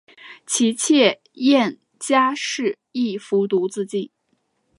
[0.47, 4.09] 其妾燕佳氏亦服毒自尽。